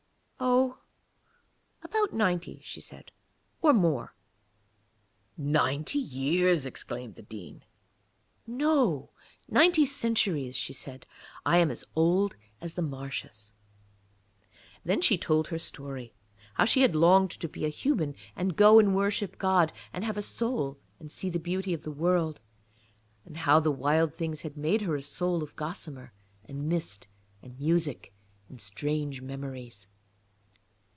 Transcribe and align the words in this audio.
'Oh, 0.43 0.79
about 1.83 2.13
ninety,' 2.13 2.61
she 2.63 2.81
said, 2.81 3.11
'or 3.61 3.73
more.' 3.73 4.15
'Ninety 5.37 5.99
years!' 5.99 6.65
exclaimed 6.65 7.13
the 7.13 7.21
Dean. 7.21 7.61
'No, 8.47 9.11
ninety 9.47 9.85
centuries,' 9.85 10.55
she 10.55 10.73
said; 10.73 11.05
'I 11.45 11.57
am 11.59 11.71
as 11.71 11.83
old 11.95 12.35
as 12.59 12.73
the 12.73 12.81
marshes.' 12.81 13.53
Then 14.83 14.99
she 14.99 15.15
told 15.17 15.49
her 15.49 15.59
story 15.59 16.13
how 16.55 16.65
she 16.65 16.81
had 16.81 16.95
longed 16.95 17.31
to 17.31 17.47
be 17.47 17.63
a 17.65 17.69
human 17.69 18.15
and 18.35 18.55
go 18.55 18.79
and 18.79 18.95
worship 18.95 19.37
God, 19.37 19.71
and 19.93 20.03
have 20.03 20.17
a 20.17 20.23
soul 20.23 20.79
and 20.99 21.11
see 21.11 21.29
the 21.29 21.39
beauty 21.39 21.71
of 21.73 21.83
the 21.83 21.91
world, 21.91 22.39
and 23.25 23.37
how 23.37 23.55
all 23.55 23.61
the 23.61 23.71
Wild 23.71 24.15
Things 24.15 24.41
had 24.41 24.57
made 24.57 24.81
her 24.81 24.95
a 24.95 25.03
soul 25.03 25.43
of 25.43 25.55
gossamer 25.55 26.13
and 26.45 26.67
mist 26.67 27.07
and 27.43 27.59
music 27.59 28.11
and 28.49 28.59
strange 28.59 29.21
memories. 29.21 29.85